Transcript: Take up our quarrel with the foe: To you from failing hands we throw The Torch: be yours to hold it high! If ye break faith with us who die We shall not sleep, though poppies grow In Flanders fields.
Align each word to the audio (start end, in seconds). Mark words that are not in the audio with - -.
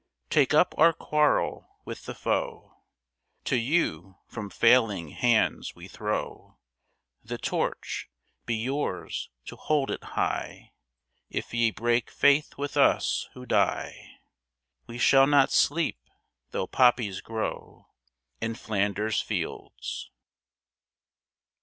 Take 0.31 0.51
up 0.51 0.73
our 0.79 0.93
quarrel 0.93 1.77
with 1.85 2.07
the 2.07 2.15
foe: 2.15 2.75
To 3.45 3.55
you 3.55 4.17
from 4.25 4.49
failing 4.49 5.09
hands 5.09 5.75
we 5.75 5.87
throw 5.87 6.57
The 7.23 7.37
Torch: 7.37 8.09
be 8.47 8.55
yours 8.55 9.29
to 9.45 9.55
hold 9.55 9.91
it 9.91 10.03
high! 10.03 10.71
If 11.29 11.53
ye 11.53 11.69
break 11.69 12.09
faith 12.09 12.57
with 12.57 12.77
us 12.77 13.29
who 13.35 13.45
die 13.45 14.13
We 14.87 14.97
shall 14.97 15.27
not 15.27 15.51
sleep, 15.51 15.99
though 16.49 16.65
poppies 16.65 17.21
grow 17.21 17.89
In 18.41 18.55
Flanders 18.55 19.21
fields. 19.21 20.09